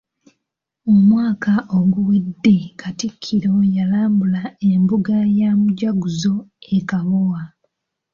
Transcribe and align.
Omwaka 0.91 1.53
oguwedde 1.79 2.55
Katikkiro 2.81 3.53
yalambula 3.75 4.43
embuga 4.71 5.17
ya 5.39 5.49
Mujaguzo 5.61 6.35
e 6.75 6.77
Kabowa. 6.89 7.43